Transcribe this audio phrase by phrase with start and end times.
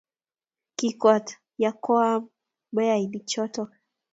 [0.77, 1.27] Kikwat
[1.63, 2.21] ya koam
[2.73, 3.63] mayainik choto